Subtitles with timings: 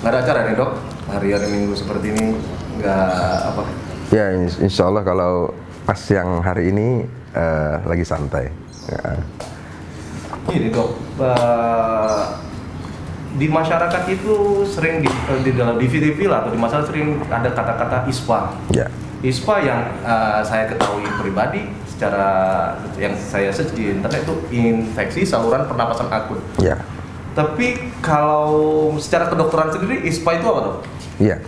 [0.00, 0.72] nggak ada acara nih dok
[1.08, 2.24] hari-hari minggu seperti ini
[2.76, 3.12] nggak
[3.46, 3.62] apa
[4.10, 5.54] Ya, ins- insya Allah kalau
[5.86, 8.50] pas yang hari ini eh, lagi santai.
[8.90, 9.22] Ya.
[10.50, 12.20] Gini dok, eh,
[13.38, 17.22] di masyarakat itu sering di, eh, di dalam di TV lah atau di masyarakat sering
[17.22, 18.50] ada kata-kata ISPA.
[18.74, 18.90] ya.
[19.22, 22.26] ISPA yang eh, saya ketahui pribadi secara
[22.98, 26.42] yang saya search di internet itu infeksi saluran pernapasan akut.
[26.58, 26.82] Ya.
[27.40, 30.76] Tapi kalau secara kedokteran sendiri ISPA itu apa dok?
[31.16, 31.40] Iya.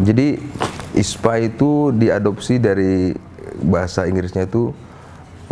[0.00, 0.40] Jadi
[0.96, 3.12] ISPA itu diadopsi dari
[3.60, 4.72] bahasa Inggrisnya itu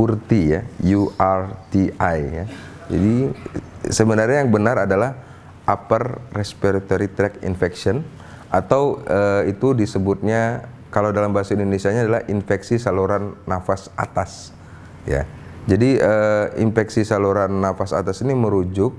[0.01, 0.61] URTI ya,
[0.97, 2.45] U R T I ya.
[2.89, 3.15] Jadi
[3.93, 5.21] sebenarnya yang benar adalah
[5.69, 8.01] upper respiratory tract infection
[8.49, 14.57] atau eh, itu disebutnya kalau dalam bahasa Indonesianya adalah infeksi saluran nafas atas
[15.05, 15.29] ya.
[15.69, 18.97] Jadi eh, infeksi saluran nafas atas ini merujuk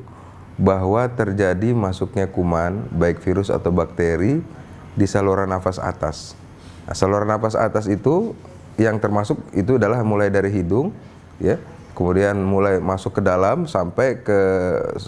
[0.59, 4.43] bahwa terjadi masuknya kuman baik virus atau bakteri
[4.91, 6.35] di saluran nafas atas.
[6.83, 8.35] Nah, saluran nafas atas itu
[8.75, 10.91] yang termasuk itu adalah mulai dari hidung
[11.39, 11.55] ya,
[11.95, 14.39] kemudian mulai masuk ke dalam sampai ke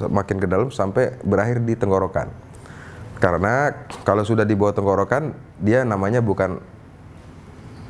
[0.07, 2.31] makin ke dalam sampai berakhir di tenggorokan.
[3.19, 3.75] Karena
[4.07, 6.63] kalau sudah di bawah tenggorokan dia namanya bukan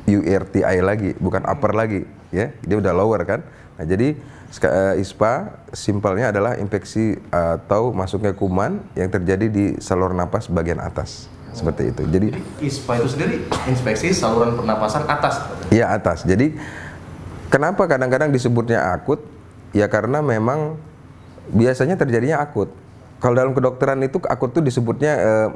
[0.02, 2.02] URTI lagi, bukan upper lagi,
[2.34, 2.50] ya.
[2.66, 3.46] Dia udah lower kan.
[3.78, 4.18] Nah, jadi
[5.00, 11.32] ISPA simpelnya adalah infeksi atau masuknya kuman yang terjadi di saluran napas bagian atas.
[11.52, 12.02] Seperti itu.
[12.08, 12.28] Jadi
[12.64, 13.36] ISPA itu sendiri
[13.68, 15.40] infeksi saluran pernapasan atas.
[15.68, 16.24] ya atas.
[16.24, 16.56] Jadi
[17.52, 19.20] kenapa kadang-kadang disebutnya akut?
[19.72, 20.76] Ya karena memang
[21.52, 22.72] biasanya terjadinya akut.
[23.20, 25.48] Kalau dalam kedokteran itu akut itu disebutnya eh,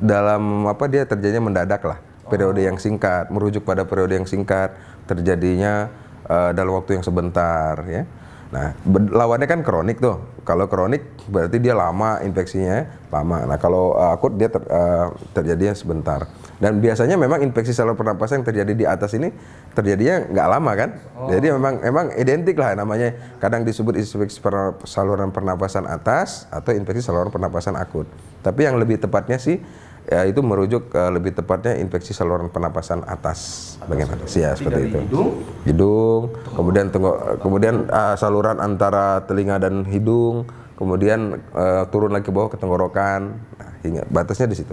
[0.00, 1.98] dalam apa dia terjadinya mendadak lah.
[2.28, 4.76] Periode yang singkat, merujuk pada periode yang singkat,
[5.08, 5.88] terjadinya
[6.28, 8.04] eh, dalam waktu yang sebentar ya.
[8.48, 10.16] Nah, lawannya kan kronik tuh.
[10.48, 13.44] Kalau kronik berarti dia lama infeksinya, lama.
[13.44, 16.24] Nah, kalau eh, akut dia ter- eh, terjadinya sebentar.
[16.58, 19.30] Dan biasanya memang infeksi saluran pernapasan yang terjadi di atas ini
[19.76, 20.90] terjadinya nggak lama kan?
[21.30, 23.14] Jadi memang memang identik lah namanya.
[23.38, 28.08] Kadang disebut infeksi per- saluran pernapasan atas atau infeksi saluran pernapasan akut.
[28.42, 29.62] Tapi yang lebih tepatnya sih
[30.08, 33.76] ya itu merujuk eh, lebih tepatnya infeksi saluran pernapasan atas.
[33.84, 34.98] Bagian atas ya seperti itu.
[35.04, 35.28] hidung.
[35.68, 36.22] Hidung,
[36.56, 40.48] kemudian tenggo- kemudian uh, saluran antara telinga dan hidung,
[40.80, 44.72] kemudian uh, turun lagi ke bawah ke tenggorokan, nah, hingga batasnya di situ.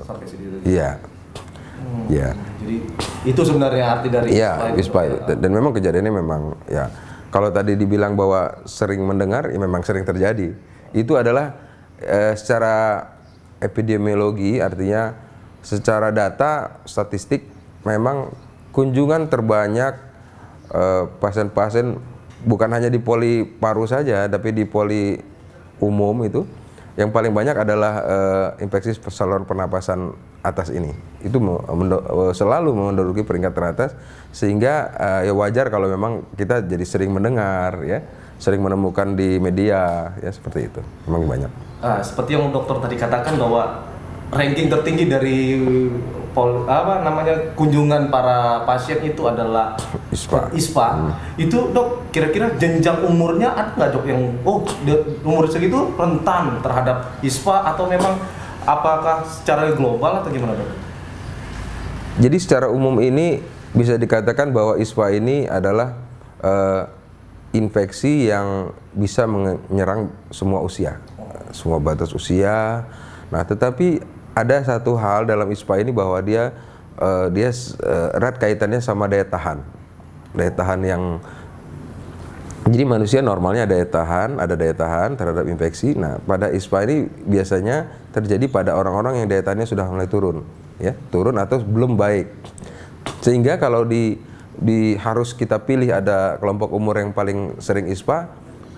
[0.64, 1.04] Iya,
[2.08, 2.30] iya,
[2.64, 2.76] Jadi
[3.28, 5.18] itu sebenarnya arti dari iya, ISPA itu.
[5.28, 6.42] Dan, dan memang kejadiannya memang
[6.72, 6.88] ya.
[7.34, 10.56] Kalau tadi dibilang bahwa sering mendengar, ya memang sering terjadi.
[10.96, 11.52] Itu adalah
[12.00, 13.04] eh, secara
[13.60, 15.25] epidemiologi, artinya
[15.66, 17.50] secara data statistik
[17.82, 18.30] memang
[18.70, 19.98] kunjungan terbanyak
[20.70, 21.98] eh, pasien-pasien
[22.46, 25.18] bukan hanya di poli paru saja, tapi di poli
[25.82, 26.46] umum itu
[26.96, 30.14] yang paling banyak adalah eh, infeksi saluran pernapasan
[30.46, 30.94] atas ini.
[31.26, 33.92] Itu eh, selalu menduduki peringkat teratas
[34.30, 38.06] sehingga eh, ya wajar kalau memang kita jadi sering mendengar ya,
[38.38, 40.82] sering menemukan di media ya seperti itu.
[41.10, 41.52] Memang banyak.
[41.82, 43.95] Ah, seperti yang dokter tadi katakan bahwa
[44.34, 45.38] ranking tertinggi dari
[46.36, 49.80] pol, apa namanya kunjungan para pasien itu adalah
[50.12, 50.52] ISPA.
[50.52, 51.16] ISPA.
[51.40, 54.68] Itu dok kira-kira jenjang umurnya ada nggak dok yang oh
[55.24, 58.20] umur segitu rentan terhadap ISPA atau memang
[58.68, 60.70] apakah secara global atau gimana dok?
[62.20, 63.40] Jadi secara umum ini
[63.72, 65.96] bisa dikatakan bahwa ISPA ini adalah
[66.44, 66.84] eh,
[67.56, 71.00] infeksi yang bisa menyerang semua usia,
[71.56, 72.84] semua batas usia.
[73.32, 76.52] Nah, tetapi ada satu hal dalam ISPA ini bahwa dia
[77.00, 79.64] eh, dia eh, erat kaitannya sama daya tahan,
[80.36, 81.04] daya tahan yang
[82.66, 85.94] jadi manusia normalnya ada daya tahan, ada daya tahan terhadap infeksi.
[85.94, 90.42] Nah, pada ISPA ini biasanya terjadi pada orang-orang yang daya tahannya sudah mulai turun,
[90.82, 92.26] ya, turun atau belum baik.
[93.22, 94.18] Sehingga kalau di,
[94.58, 98.34] di harus kita pilih ada kelompok umur yang paling sering ISPA,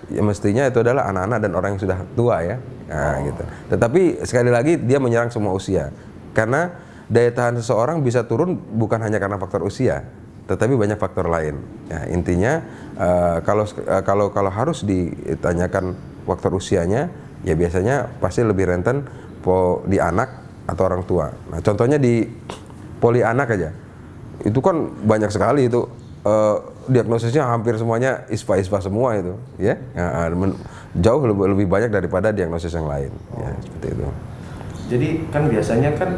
[0.08, 2.56] ya mestinya itu adalah anak-anak dan orang yang sudah tua ya,
[2.88, 3.42] nah, gitu.
[3.76, 5.92] Tetapi sekali lagi dia menyerang semua usia,
[6.32, 6.72] karena
[7.08, 10.04] daya tahan seseorang bisa turun bukan hanya karena faktor usia,
[10.48, 11.60] tetapi banyak faktor lain.
[11.92, 12.52] Ya, intinya
[12.96, 15.92] eh, kalau eh, kalau kalau harus ditanyakan
[16.24, 17.12] faktor usianya,
[17.44, 19.04] ya biasanya pasti lebih rentan
[19.44, 21.32] po di anak atau orang tua.
[21.52, 22.24] Nah, contohnya di
[23.00, 23.70] poli anak aja,
[24.44, 25.84] itu kan banyak sekali itu
[26.24, 26.56] eh,
[26.88, 30.56] diagnosisnya hampir semuanya ispa-ispa semua itu, ya, Ya, men-
[30.96, 34.04] jauh lebih, lebih banyak daripada diagnosis yang lain, ya seperti itu.
[34.88, 36.10] Jadi kan biasanya kan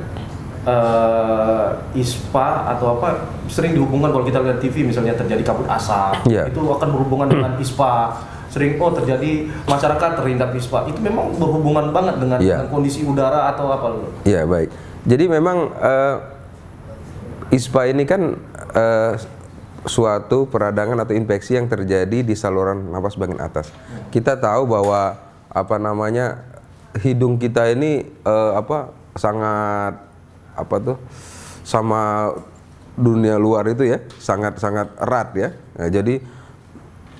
[0.60, 3.08] eh, ISPA atau apa
[3.46, 6.46] sering dihubungkan kalau kita lihat TV misalnya terjadi kabut asap Iya.
[6.46, 8.14] itu akan berhubungan dengan ISPA
[8.50, 12.60] sering oh terjadi masyarakat terhindap ispa itu memang berhubungan banget dengan, Iya.
[12.60, 13.94] dengan kondisi udara atau apa?
[14.22, 14.68] Iya baik.
[15.06, 16.14] Jadi memang eh,
[17.50, 18.36] ISPA ini kan
[18.70, 19.12] eh,
[19.88, 23.72] suatu peradangan atau infeksi yang terjadi di saluran napas bagian atas.
[24.12, 25.16] Kita tahu bahwa
[25.50, 26.44] apa namanya
[27.00, 29.94] hidung kita ini eh, apa sangat
[30.54, 30.98] apa tuh
[31.64, 32.34] sama
[32.98, 35.48] dunia luar itu ya sangat sangat erat ya.
[35.78, 36.20] Nah, jadi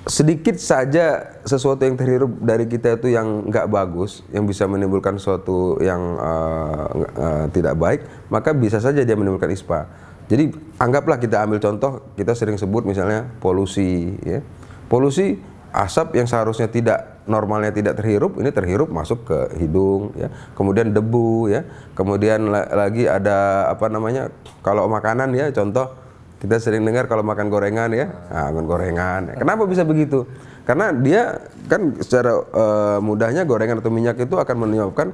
[0.01, 5.77] sedikit saja sesuatu yang terhirup dari kita itu yang nggak bagus, yang bisa menimbulkan sesuatu
[5.77, 8.01] yang nggak- eh, tidak baik,
[8.33, 9.85] maka bisa saja dia menimbulkan ispa.
[10.31, 10.47] Jadi
[10.79, 14.39] anggaplah kita ambil contoh, kita sering sebut misalnya polusi, ya.
[14.87, 15.35] Polusi
[15.75, 20.31] asap yang seharusnya tidak normalnya tidak terhirup, ini terhirup masuk ke hidung, ya.
[20.55, 21.67] Kemudian debu, ya.
[21.91, 24.31] Kemudian la- lagi ada apa namanya?
[24.63, 25.99] Kalau makanan ya, contoh
[26.39, 29.21] kita sering dengar kalau makan gorengan ya, nah, makan gorengan.
[29.35, 30.23] Kenapa bisa begitu?
[30.63, 35.11] Karena dia kan secara eh, mudahnya gorengan atau minyak itu akan menyebabkan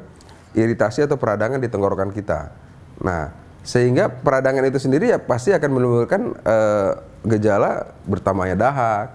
[0.54, 2.54] iritasi atau peradangan di tenggorokan kita.
[3.02, 6.92] Nah, sehingga peradangan itu sendiri ya pasti akan menimbulkan eh,
[7.28, 9.12] gejala bertambahnya dahak,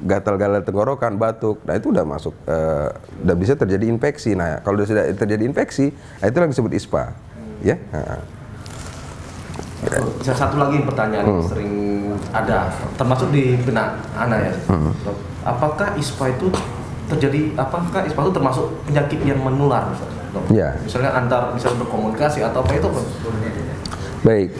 [0.00, 1.60] gatal-gatal tenggorokan, batuk.
[1.68, 4.32] Nah, itu udah masuk eh, udah bisa terjadi infeksi.
[4.32, 7.12] Nah, kalau sudah terjadi infeksi, nah, itu yang disebut ISPA.
[7.60, 7.76] Ya.
[7.92, 8.24] Nah.
[10.20, 11.36] Bisa satu lagi pertanyaan Hmm.
[11.40, 11.72] yang sering
[12.32, 14.52] ada, termasuk di benak anak ya.
[14.72, 14.92] Hmm.
[15.44, 16.48] Apakah ispa itu
[17.08, 17.52] terjadi?
[17.56, 19.92] Apakah ispa itu termasuk penyakit yang menular?
[20.32, 20.52] Dok?
[20.52, 20.76] Ya.
[20.84, 22.88] Misalnya antar bisa berkomunikasi atau apa itu?
[24.20, 24.52] Baik.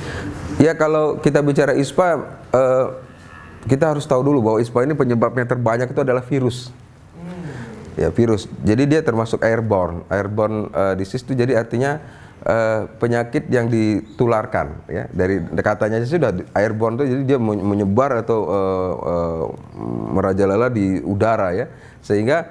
[0.56, 2.20] Ya kalau kita bicara ISPA,
[2.52, 2.86] eh,
[3.68, 6.72] kita harus tahu dulu bahwa ISPA ini penyebabnya terbanyak itu adalah virus.
[7.98, 8.48] Ya virus.
[8.64, 10.04] Jadi dia termasuk airborne.
[10.08, 12.00] Airborne eh, disease itu jadi artinya
[12.40, 14.80] eh, penyakit yang ditularkan.
[14.88, 19.44] Ya dari katanya sudah airborne itu jadi dia men- menyebar atau eh, eh,
[20.16, 21.68] merajalela di udara ya.
[22.00, 22.48] Sehingga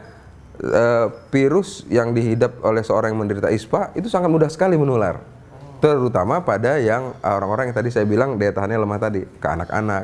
[0.61, 5.38] eh, virus yang dihidap oleh seorang yang menderita ISPA itu sangat mudah sekali menular
[5.79, 10.03] terutama pada yang uh, orang-orang yang tadi saya bilang daya tahannya lemah tadi ke anak-anak.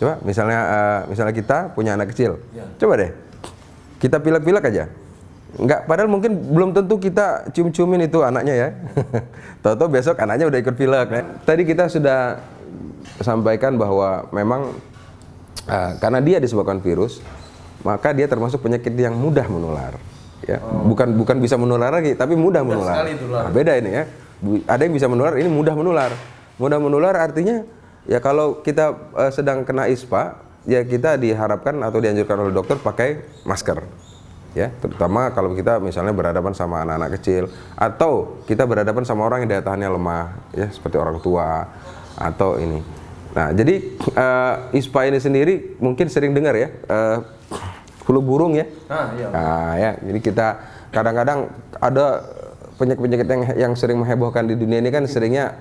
[0.00, 2.40] Coba misalnya uh, misalnya kita punya anak kecil,
[2.80, 3.10] coba deh
[4.04, 4.84] kita pilek-pilek aja.
[5.54, 8.68] Enggak, padahal mungkin belum tentu kita cium-ciumin itu anaknya ya.
[9.64, 11.08] Tahu-tahu besok anaknya udah ikut pilek.
[11.08, 11.22] ya.
[11.46, 12.42] Tadi kita sudah
[13.22, 14.74] sampaikan bahwa memang
[15.70, 17.22] uh, karena dia disebabkan virus,
[17.86, 19.94] maka dia termasuk penyakit yang mudah menular.
[20.44, 23.00] Ya, bukan bukan bisa menular lagi, tapi mudah menular.
[23.00, 23.48] sekali tular.
[23.48, 24.04] Nah, beda ini ya.
[24.68, 26.12] Ada yang bisa menular, ini mudah menular.
[26.60, 27.66] Mudah menular artinya
[28.04, 30.38] ya kalau kita eh, sedang kena ISPA,
[30.68, 33.84] ya kita diharapkan atau dianjurkan oleh dokter pakai masker.
[34.54, 39.50] Ya, terutama kalau kita misalnya berhadapan sama anak-anak kecil atau kita berhadapan sama orang yang
[39.50, 41.66] daya tahannya lemah, ya seperti orang tua
[42.14, 42.78] atau ini.
[43.34, 47.18] Nah, jadi eh, ISPA ini sendiri mungkin sering dengar ya, eh,
[48.06, 48.70] flu burung ya.
[48.86, 49.28] Ah, iya.
[49.34, 50.46] Nah, ya, jadi kita
[50.94, 51.50] kadang-kadang
[51.82, 52.22] ada
[52.76, 55.58] penyakit-penyakit yang yang sering menghebohkan di dunia ini kan seringnya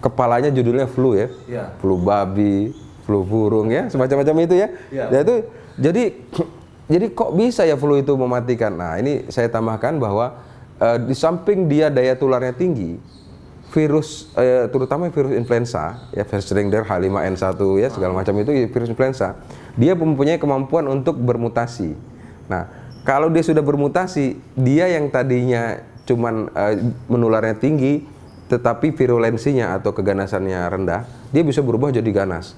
[0.00, 1.28] kepalanya judulnya flu ya.
[1.48, 1.64] Iya.
[1.80, 2.72] Flu babi,
[3.04, 4.68] flu burung ya, semacam-macam itu ya.
[4.92, 5.34] Ya itu
[5.76, 6.04] jadi
[6.86, 8.72] jadi kok bisa ya flu itu mematikan?
[8.74, 10.38] Nah, ini saya tambahkan bahwa
[10.78, 13.00] eh, di samping dia daya tularnya tinggi,
[13.74, 19.34] virus eh, terutama virus influenza ya sering dengar H5N1 ya segala macam itu virus influenza
[19.74, 21.98] dia mempunyai kemampuan untuk bermutasi
[22.46, 22.70] nah
[23.02, 26.78] kalau dia sudah bermutasi dia yang tadinya cuman eh,
[27.10, 28.06] menularnya tinggi
[28.46, 31.02] tetapi virulensinya atau keganasannya rendah
[31.34, 32.54] dia bisa berubah jadi ganas.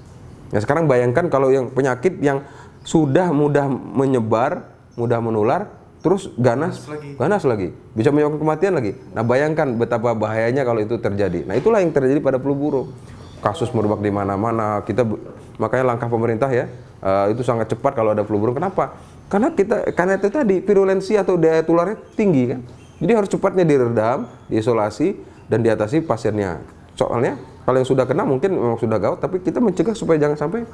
[0.52, 2.44] Nah sekarang bayangkan kalau yang penyakit yang
[2.84, 4.68] sudah mudah menyebar
[5.00, 5.72] mudah menular
[6.04, 6.84] terus ganas
[7.16, 7.74] ganas lagi.
[7.96, 8.92] bisa menyebabkan kematian lagi.
[9.16, 11.48] Nah bayangkan betapa bahayanya kalau itu terjadi.
[11.48, 12.92] Nah itulah yang terjadi pada flu burung.
[13.40, 15.08] Kasus merebak di mana-mana kita
[15.56, 16.68] makanya langkah pemerintah ya
[17.00, 18.60] eh, itu sangat cepat kalau ada flu burung.
[18.60, 18.92] Kenapa?
[19.32, 22.60] Karena kita karena itu tadi virulensi atau daya tularnya tinggi kan
[22.98, 25.14] jadi harus cepatnya diredam diisolasi
[25.46, 26.62] dan diatasi pasiennya.
[26.98, 30.66] Soalnya kalau yang sudah kena mungkin memang sudah gawat tapi kita mencegah supaya jangan sampai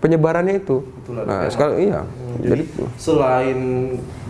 [0.00, 0.80] penyebarannya itu.
[1.12, 2.00] Nah sekarang iya.
[2.40, 2.64] Jadi
[2.96, 3.58] Selain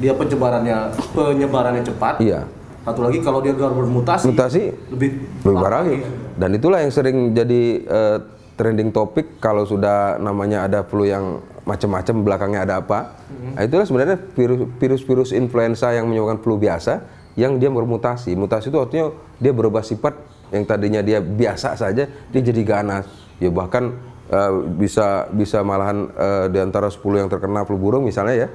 [0.03, 0.77] dia penyebarannya
[1.15, 2.49] penyebarannya cepat, iya.
[2.83, 6.03] satu lagi kalau dia bermutasi, mutasi lebih lebih parah lagi.
[6.41, 8.19] Dan itulah yang sering jadi eh,
[8.57, 13.21] trending topik kalau sudah namanya ada flu yang macam-macam belakangnya ada apa.
[13.29, 18.35] Nah, itulah sebenarnya virus virus-virus influenza yang menyebabkan flu biasa yang dia bermutasi.
[18.35, 20.19] Mutasi itu artinya dia berubah sifat
[20.51, 23.07] yang tadinya dia biasa saja dia jadi ganas.
[23.39, 23.95] Ya bahkan
[24.27, 28.49] eh, bisa bisa malahan eh, di antara 10 yang terkena flu burung misalnya ya.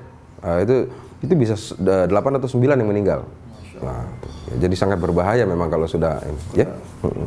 [0.44, 0.76] eh, itu
[1.22, 3.24] itu bisa s- da- 8 atau 9 yang meninggal.
[3.80, 4.04] Nah,
[4.48, 6.20] ya, jadi sangat berbahaya memang kalau sudah
[6.52, 6.68] ya.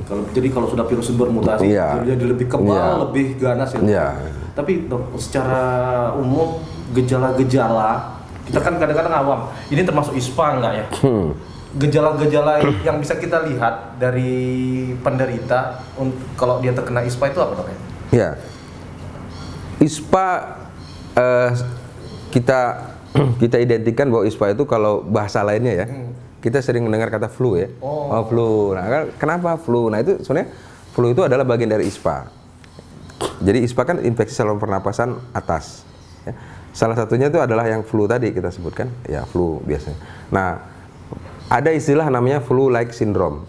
[0.06, 2.00] Kalau jadi kalau sudah virus bermutasi, Iya.
[2.06, 3.00] jadi lebih kebal, Iya.
[3.02, 3.80] lebih ganas ya.
[3.80, 4.06] Iya.
[4.52, 5.60] Tapi dok, secara
[6.12, 6.60] umum
[6.92, 8.15] gejala-gejala
[8.46, 9.40] kita kan kadang-kadang awam.
[9.68, 10.86] Ini termasuk ISPA enggak ya?
[11.02, 11.34] Hmm.
[11.76, 15.82] Gejala-gejala yang bisa kita lihat dari penderita
[16.38, 17.78] kalau dia terkena ISPA itu apa dok ya?
[18.14, 18.30] Ya.
[19.82, 20.26] ISPA
[21.18, 21.50] eh,
[22.30, 22.60] kita
[23.42, 25.86] kita identikan bahwa ISPA itu kalau bahasa lainnya ya.
[26.40, 27.66] Kita sering mendengar kata flu ya.
[27.82, 28.22] Oh.
[28.30, 28.70] flu.
[28.70, 29.90] Nah, kan kenapa flu?
[29.90, 30.54] Nah, itu sebenarnya
[30.94, 32.30] flu itu adalah bagian dari ISPA.
[33.42, 35.82] Jadi ISPA kan infeksi saluran pernapasan atas.
[36.22, 36.55] ya.
[36.76, 39.96] Salah satunya itu adalah yang flu tadi kita sebutkan, ya flu biasanya.
[40.28, 40.60] Nah,
[41.48, 43.48] ada istilah namanya flu-like syndrome.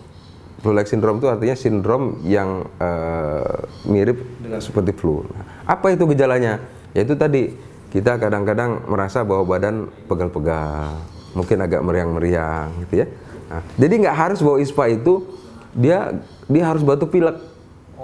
[0.63, 4.23] Flu-like syndrome itu artinya sindrom yang eh, mirip
[4.63, 5.27] seperti flu.
[5.27, 6.63] Nah, apa itu gejalanya?
[6.95, 7.51] Yaitu tadi
[7.91, 10.95] kita kadang-kadang merasa bahwa badan pegal-pegal,
[11.35, 13.07] mungkin agak meriang-meriang, gitu ya.
[13.51, 15.27] Nah, jadi nggak harus bahwa ISPA itu
[15.75, 16.15] dia
[16.47, 17.35] dia harus batuk pilek.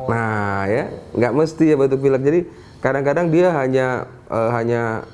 [0.04, 2.20] Nah, ya nggak mesti ya batuk pilek.
[2.28, 2.40] Jadi
[2.84, 3.88] kadang-kadang dia hanya
[4.28, 5.08] eh, hanya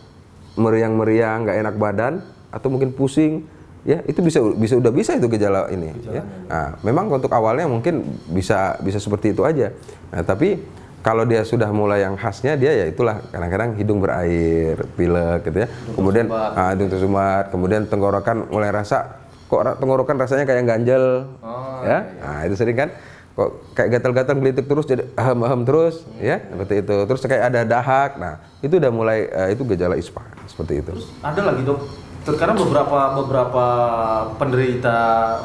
[0.58, 2.14] meriang-meriang, nggak enak badan,
[2.50, 3.46] atau mungkin pusing,
[3.88, 5.94] ya itu bisa bisa udah bisa itu gejala ini.
[6.10, 6.24] Ya.
[6.50, 9.72] Nah, memang untuk awalnya mungkin bisa bisa seperti itu aja.
[10.12, 10.60] Nah, tapi
[11.00, 15.68] kalau dia sudah mulai yang khasnya dia ya itulah kadang-kadang hidung berair, pilek gitu ya.
[15.96, 21.26] kemudian ah, hidung tersumbat, kemudian tenggorokan mulai rasa kok tenggorokan rasanya kayak ganjel.
[21.88, 22.00] ya.
[22.20, 22.90] Nah, itu sering kan
[23.40, 28.20] kok kayak gatal-gatal gelitik terus jadi ahem-ahem terus ya seperti itu terus kayak ada dahak
[28.20, 30.92] nah itu udah mulai eh, itu gejala ispa seperti itu
[31.22, 31.80] Ada lagi dok.
[32.20, 33.66] Terkadang beberapa beberapa
[34.36, 34.96] penderita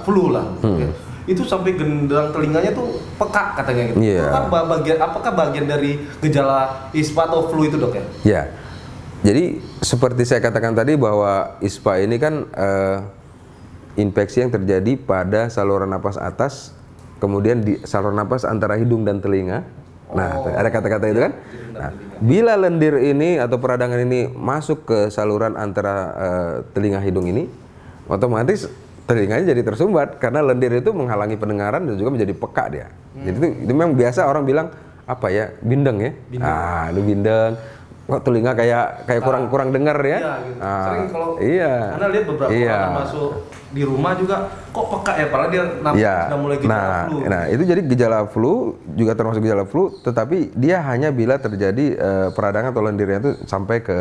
[0.02, 0.82] flu lah, Hmm.
[0.82, 0.90] ya,
[1.24, 3.98] itu sampai gendang telinganya tuh pekak katanya gitu.
[4.18, 8.04] Itu kan ba- bagian apakah bagian dari gejala ISPA atau flu itu dok ya?
[8.26, 8.42] Ya,
[9.22, 9.44] jadi
[9.80, 12.98] seperti saya katakan tadi bahwa ISPA ini kan eh,
[13.96, 16.74] infeksi yang terjadi pada saluran napas atas,
[17.18, 19.66] kemudian di saluran napas antara hidung dan telinga.
[20.14, 21.32] Nah, ada kata-kata itu kan?
[21.74, 21.90] Nah,
[22.22, 27.50] bila lendir ini atau peradangan ini masuk ke saluran antara eh, telinga hidung ini,
[28.06, 28.70] otomatis
[29.10, 32.86] telinganya jadi tersumbat karena lendir itu menghalangi pendengaran dan juga menjadi peka dia.
[33.14, 34.66] Jadi itu, itu memang biasa orang bilang
[35.04, 37.58] apa ya bindeng ya, ah lu bindeng,
[38.04, 40.18] kok telinga kayak kayak kurang kurang dengar ya.
[40.18, 40.60] Iya gitu.
[40.60, 41.74] Ah, Sering kalau iya.
[41.90, 42.76] karena lihat beberapa Iya.
[42.76, 43.30] orang masuk
[43.70, 44.36] di rumah juga
[44.70, 46.16] kok peka ya padahal dia Iya.
[46.28, 47.16] sudah mulai gejala Nah, flu.
[47.24, 48.54] nah itu jadi gejala flu
[48.92, 53.80] juga termasuk gejala flu, tetapi dia hanya bila terjadi eh, peradangan atau lendirnya itu sampai
[53.80, 53.98] ke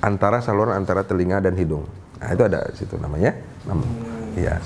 [0.00, 1.84] antara saluran antara telinga dan hidung.
[2.16, 3.36] Nah itu ada situ namanya.
[3.62, 4.32] Nam- Hmm.
[4.32, 4.56] Iya.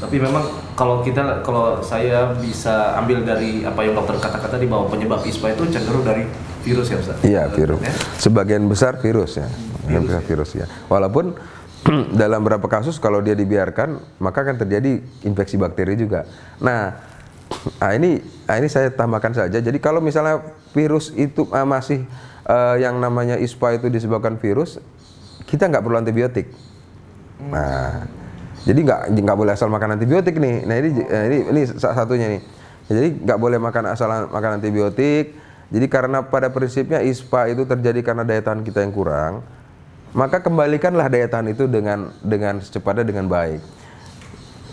[0.00, 0.44] Tapi memang
[0.74, 5.52] kalau kita kalau saya bisa ambil dari apa yang dokter kata-kata di bahwa penyebab ISPA
[5.52, 6.24] itu cenderung dari
[6.62, 7.16] virus ya Ustaz.
[7.24, 7.80] Iya virus.
[7.80, 7.94] Ya?
[8.20, 9.48] Sebagian besar virus ya.
[9.48, 10.66] Sebagian besar virus ya.
[10.86, 11.36] Walaupun
[12.20, 16.28] dalam beberapa kasus kalau dia dibiarkan maka akan terjadi infeksi bakteri juga.
[16.60, 17.00] Nah,
[17.84, 19.58] ah ini ah ini saya tambahkan saja.
[19.58, 20.44] Jadi kalau misalnya
[20.76, 22.04] virus itu ah, masih
[22.46, 24.78] eh, yang namanya ISPA itu disebabkan virus,
[25.48, 26.52] kita nggak perlu antibiotik.
[27.40, 28.04] Nah,
[28.68, 30.68] jadi nggak nggak boleh asal makan antibiotik nih.
[30.68, 32.42] Nah ini eh, ini ini satunya nih.
[32.90, 35.39] Jadi nggak boleh makan asal makan antibiotik.
[35.70, 39.46] Jadi karena pada prinsipnya ISPA itu terjadi karena daya tahan kita yang kurang,
[40.10, 43.62] maka kembalikanlah daya tahan itu dengan dengan secepatnya dengan baik.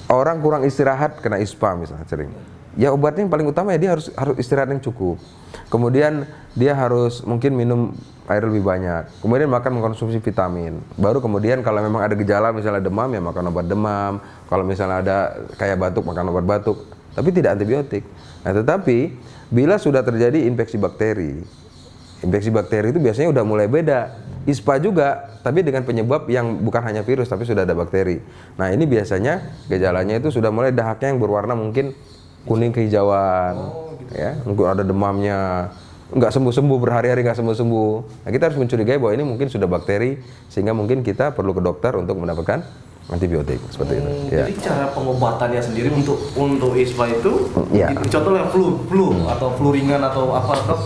[0.10, 2.34] Orang kurang istirahat kena ISPA misalnya sering.
[2.78, 5.22] Ya obatnya yang paling utama ya dia harus harus istirahat yang cukup.
[5.70, 6.26] Kemudian
[6.58, 7.94] dia harus mungkin minum
[8.26, 9.22] air lebih banyak.
[9.22, 10.82] Kemudian makan mengkonsumsi vitamin.
[10.98, 14.14] Baru kemudian kalau memang ada gejala misalnya demam ya makan obat demam.
[14.50, 15.18] Kalau misalnya ada
[15.58, 16.97] kayak batuk makan obat batuk.
[17.18, 18.06] Tapi tidak antibiotik.
[18.46, 19.18] Nah tetapi
[19.50, 21.42] bila sudah terjadi infeksi bakteri,
[22.18, 24.26] Infeksi bakteri itu biasanya udah mulai beda.
[24.50, 28.24] ISPA juga, tapi dengan penyebab yang bukan hanya virus, tapi sudah ada bakteri.
[28.58, 31.94] Nah ini biasanya gejalanya itu sudah mulai dahaknya yang berwarna mungkin
[32.48, 33.54] kuning kehijauan,
[34.16, 35.68] ya, mungkin ada demamnya,
[36.16, 37.94] nggak sembuh-sembuh berhari-hari nggak sembuh-sembuh.
[38.24, 41.92] Nah kita harus mencurigai bahwa ini mungkin sudah bakteri, sehingga mungkin kita perlu ke dokter
[42.00, 44.10] untuk mendapatkan antibiotik seperti itu.
[44.10, 44.44] Hmm, Ya.
[44.44, 47.32] Jadi cara pengobatannya sendiri untuk untuk ISPA itu,
[47.72, 47.88] Ya.
[47.96, 50.80] contohnya flu, flu atau flu ringan atau apa dok,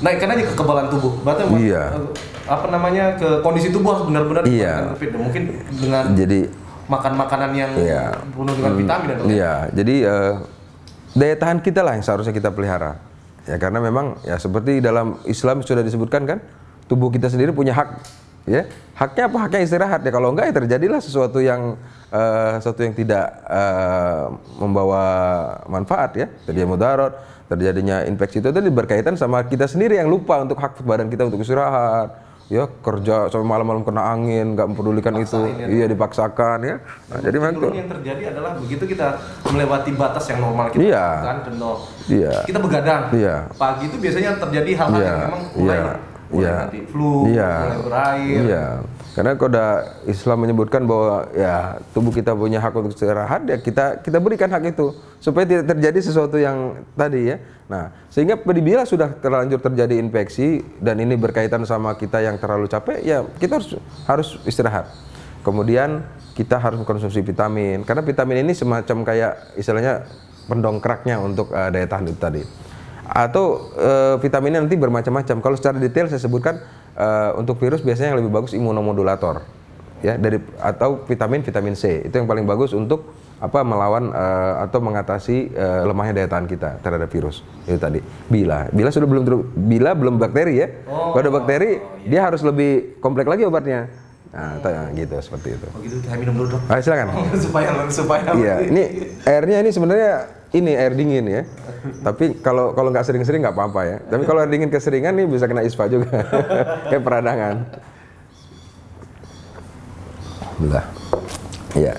[0.00, 1.12] naikkan aja kekebalan tubuh.
[1.20, 1.60] Berarti Hmm.
[1.60, 1.84] Iya.
[1.94, 2.04] eh,
[2.48, 4.96] apa namanya ke kondisi tubuh harus benar-benar Iya.
[4.96, 6.48] Mungkin dengan Jadi
[6.88, 8.04] makan makanan yang Iya.
[8.26, 9.22] penuh dengan vitamin ya, dok.
[9.22, 9.30] ya?
[9.30, 10.32] Iya, jadi eh,
[11.12, 12.96] daya tahan kita lah yang seharusnya kita pelihara.
[13.44, 16.38] Ya karena memang ya seperti dalam Islam sudah disebutkan kan,
[16.86, 18.00] tubuh kita sendiri punya hak.
[18.48, 18.64] Ya,
[18.96, 19.38] haknya apa?
[19.46, 20.00] Haknya istirahat.
[20.00, 21.76] Ya kalau enggak ya terjadilah sesuatu yang
[22.08, 24.24] eh, sesuatu yang tidak eh,
[24.56, 25.04] membawa
[25.68, 27.12] manfaat ya, terjadi mudarat,
[27.46, 31.44] terjadinya infeksi itu tadi berkaitan sama kita sendiri yang lupa untuk hak badan kita untuk
[31.44, 32.32] istirahat.
[32.50, 35.38] Ya kerja sampai malam-malam kena angin, nggak mempedulikan itu,
[35.70, 36.76] iya dipaksakan ya.
[37.06, 41.06] Nah, jadi memang yang terjadi adalah begitu kita melewati batas yang normal kita Iya.
[41.22, 41.36] kan.
[42.10, 42.32] Iya.
[42.50, 43.02] Kita begadang.
[43.14, 43.46] Iya.
[43.54, 45.94] Pagi itu biasanya terjadi hal-hal Iya, yang memang mulai iya,
[46.30, 48.40] mulai iya, nanti flu, iya, mulai berair.
[48.46, 48.66] Iya.
[49.10, 49.66] Karena kalau
[50.06, 54.70] Islam menyebutkan bahwa ya tubuh kita punya hak untuk istirahat, ya kita kita berikan hak
[54.70, 57.36] itu supaya tidak terjadi sesuatu yang tadi ya.
[57.66, 63.02] Nah, sehingga bila sudah terlanjur terjadi infeksi dan ini berkaitan sama kita yang terlalu capek,
[63.02, 63.70] ya kita harus
[64.06, 64.86] harus istirahat.
[65.42, 66.06] Kemudian
[66.38, 70.06] kita harus mengkonsumsi vitamin karena vitamin ini semacam kayak istilahnya
[70.46, 72.42] pendongkraknya untuk uh, daya tahan itu tadi.
[73.10, 75.42] Atau uh, vitaminnya nanti bermacam-macam.
[75.42, 76.62] Kalau secara detail saya sebutkan
[76.94, 79.42] uh, untuk virus biasanya yang lebih bagus imunomodulator
[80.00, 84.80] ya dari atau vitamin vitamin C itu yang paling bagus untuk apa melawan uh, atau
[84.84, 89.24] mengatasi uh, lemahnya daya tahan kita terhadap virus itu tadi bila bila sudah belum
[89.56, 92.08] bila belum bakteri ya oh, kalau ada bakteri oh, iya.
[92.08, 93.88] dia harus lebih kompleks lagi obatnya
[94.30, 94.94] Nah, oh.
[94.94, 95.66] gitu seperti itu.
[95.74, 96.62] Oh gitu, kita minum dulu dong.
[96.70, 97.18] Ah, silakan.
[97.42, 98.30] supaya supaya.
[98.38, 101.42] Iya, ini airnya ini sebenarnya ini air dingin ya.
[102.06, 103.96] Tapi kalau kalau nggak sering-sering nggak apa-apa ya.
[104.06, 106.24] Tapi kalau air dingin keseringan nih bisa kena ispa juga.
[106.90, 107.56] Kayak peradangan.
[110.60, 110.86] Belah.
[111.74, 111.94] Iya.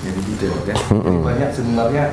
[0.00, 0.76] Jadi gitu ya.
[0.76, 2.04] Jadi banyak sebenarnya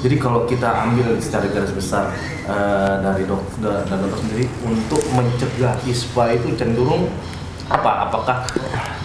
[0.00, 2.08] jadi kalau kita ambil secara garis besar
[2.48, 7.12] uh, dari dokter dan dokter sendiri untuk mencegah ISPA itu cenderung
[7.68, 8.08] apa?
[8.08, 8.48] Apakah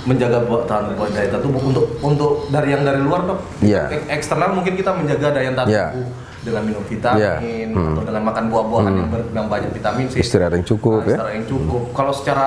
[0.06, 0.38] menjaga
[0.70, 3.40] tahan daya tahan tubuh untuk untuk dari yang dari luar dok.
[3.66, 3.90] Yeah.
[4.10, 5.90] Eksternal mungkin kita menjaga daya tahan yeah.
[5.92, 6.10] tubuh
[6.46, 7.74] dengan minum vitamin yeah.
[7.74, 7.94] hmm.
[7.98, 9.02] atau dengan makan buah-buahan hmm.
[9.02, 10.22] yang, yang banyak vitamin sih.
[10.22, 11.16] Istirahat yang cukup nah, ya.
[11.18, 11.82] Istirahat yang cukup.
[11.82, 11.94] Hmm.
[11.98, 12.46] Kalau secara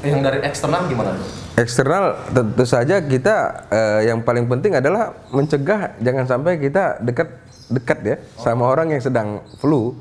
[0.00, 1.28] yang dari eksternal gimana dok?
[1.56, 3.36] Eksternal tentu saja kita
[3.68, 7.28] eh, yang paling penting adalah mencegah jangan sampai kita dekat
[7.72, 8.44] dekat ya oh.
[8.44, 9.92] sama orang yang sedang flu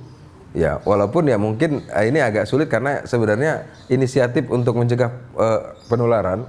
[0.55, 6.47] Ya, walaupun ya mungkin eh, ini agak sulit karena sebenarnya inisiatif untuk mencegah uh, penularan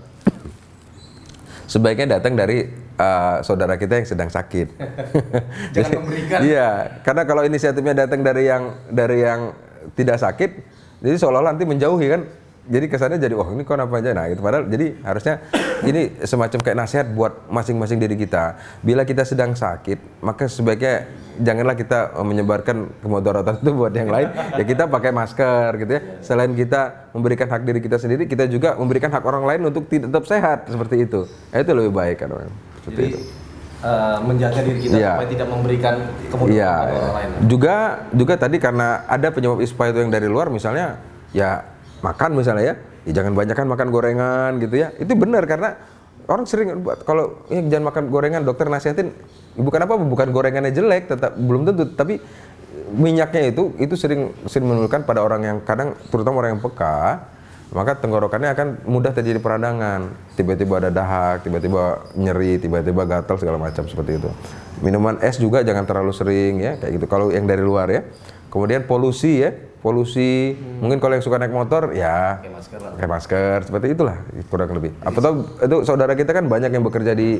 [1.66, 4.68] sebaiknya datang dari uh, saudara kita yang sedang sakit.
[5.74, 6.38] Jangan memberikan.
[6.42, 9.52] Iya, karena kalau inisiatifnya datang dari yang dari yang
[9.94, 10.50] tidak sakit,
[11.02, 12.22] jadi seolah-olah nanti menjauhi kan
[12.66, 14.10] jadi kesannya jadi wah oh, ini kok apa aja?
[14.10, 15.34] Nah itu padahal jadi harusnya
[15.86, 18.58] ini semacam kayak nasihat buat masing-masing diri kita.
[18.82, 21.06] Bila kita sedang sakit maka sebaiknya
[21.38, 24.28] janganlah kita menyebarkan kemudaratan itu buat yang lain.
[24.58, 26.02] Ya kita pakai masker gitu ya.
[26.26, 30.26] Selain kita memberikan hak diri kita sendiri kita juga memberikan hak orang lain untuk tetap
[30.26, 31.22] sehat seperti itu.
[31.54, 32.28] Nah, itu lebih baik kan
[32.82, 33.20] seperti jadi, itu.
[33.76, 35.14] Uh, menjaga diri kita ya.
[35.14, 35.94] supaya tidak memberikan
[36.32, 37.30] kemudaratan ya, orang lain.
[37.46, 37.76] Juga
[38.10, 40.98] juga tadi karena ada penyebab ispa itu yang dari luar misalnya
[41.30, 42.74] ya makan misalnya ya,
[43.08, 44.92] ya jangan banyak kan makan gorengan gitu ya.
[44.96, 45.76] Itu benar karena
[46.26, 49.14] orang sering kalau ya, jangan makan gorengan dokter nasihatin.
[49.56, 51.88] Bukan apa bukan gorengannya jelek tetap belum tentu.
[51.96, 52.20] Tapi
[52.92, 57.32] minyaknya itu itu sering sering menurunkan pada orang yang kadang terutama orang yang peka
[57.74, 60.14] maka tenggorokannya akan mudah terjadi peradangan.
[60.38, 64.30] Tiba-tiba ada dahak tiba-tiba nyeri tiba-tiba gatal segala macam seperti itu.
[64.84, 67.06] Minuman es juga jangan terlalu sering ya kayak gitu.
[67.10, 68.06] Kalau yang dari luar ya.
[68.46, 69.50] Kemudian polusi ya
[69.86, 70.58] polusi.
[70.58, 70.82] Hmm.
[70.82, 74.18] Mungkin kalau yang suka naik motor ya pakai masker, pakai masker seperti itulah
[74.50, 74.98] kurang lebih.
[75.06, 77.38] Apa tahu itu saudara kita kan banyak yang bekerja di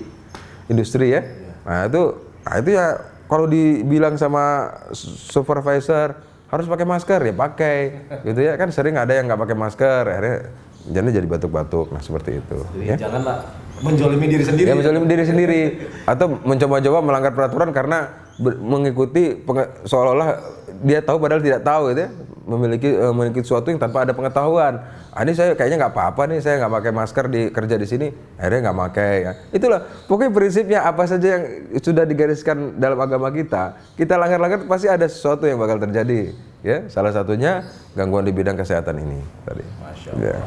[0.70, 1.26] industri ya.
[1.26, 1.50] Iya.
[1.66, 2.02] Nah itu,
[2.46, 2.86] nah itu ya
[3.26, 6.14] kalau dibilang sama supervisor
[6.46, 7.78] harus pakai masker ya pakai,
[8.22, 10.54] gitu ya kan sering ada yang nggak pakai masker, akhirnya
[10.86, 12.58] jadi jadi batuk-batuk, nah seperti itu.
[12.78, 12.94] Jadi ya.
[12.94, 13.42] janganlah
[13.82, 14.66] menjolimi diri sendiri.
[14.70, 15.60] Ya menjolimi diri sendiri
[16.06, 18.14] atau mencoba-coba melanggar peraturan karena
[18.62, 19.42] mengikuti
[19.90, 20.38] seolah-olah
[20.86, 22.10] dia tahu padahal tidak tahu gitu ya
[22.46, 24.78] memiliki uh, memiliki sesuatu yang tanpa ada pengetahuan.
[25.10, 28.06] Ah, ini saya kayaknya nggak apa-apa nih, saya nggak pakai masker di kerja di sini,
[28.38, 29.14] akhirnya nggak pakai.
[29.26, 29.32] Ya.
[29.50, 31.42] Itulah pokoknya prinsipnya apa saja yang
[31.82, 36.30] sudah digariskan dalam agama kita, kita langgar-langgar pasti ada sesuatu yang bakal terjadi.
[36.62, 39.62] Ya, salah satunya gangguan di bidang kesehatan ini tadi.
[39.82, 40.22] Masya Allah.
[40.22, 40.38] Ya.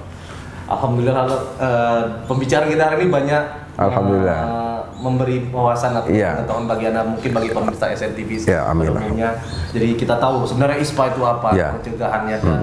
[0.69, 1.25] Alhamdulillah
[1.57, 3.43] uh, pembicaraan kita hari ini banyak
[3.79, 4.39] Alhamdulillah.
[4.45, 6.35] Uh, memberi wawasan atau yeah.
[6.35, 9.39] pengetahuan bagi anda mungkin bagi pemirsa SNTV yeah, umumnya.
[9.71, 11.71] Jadi kita tahu sebenarnya ISPA itu apa, yeah.
[11.79, 12.45] pencegahannya hmm.
[12.45, 12.61] dan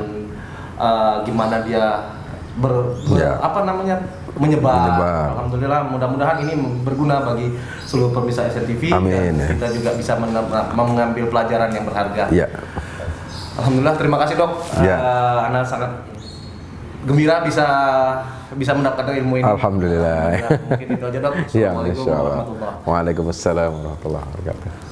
[0.76, 2.12] uh, gimana dia
[2.60, 3.34] ber, ber yeah.
[3.40, 3.96] apa namanya
[4.36, 4.76] menyebar.
[4.76, 5.26] menyebar.
[5.32, 6.52] Alhamdulillah mudah-mudahan ini
[6.84, 7.56] berguna bagi
[7.88, 9.40] seluruh pemirsa SNTV Amin.
[9.40, 10.12] dan kita juga bisa
[10.76, 12.28] mengambil pelajaran yang berharga.
[12.28, 12.52] Yeah.
[13.56, 14.52] Alhamdulillah terima kasih dok.
[14.84, 15.00] Yeah.
[15.00, 15.90] Uh, Anda sangat
[17.06, 17.66] gembira bisa
[18.58, 19.46] bisa mendapatkan ilmu ini.
[19.46, 20.20] Alhamdulillah.
[20.66, 21.32] mungkin itu aja dok.
[21.46, 22.90] Assalamualaikum ya, warahmatullahi wabarakatuh.
[22.90, 24.85] Waalaikumsalam warahmatullahi wabarakatuh.